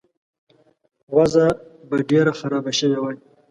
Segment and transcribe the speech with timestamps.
[1.15, 1.47] وضع
[1.89, 3.17] به ډېره خرابه شوې وای.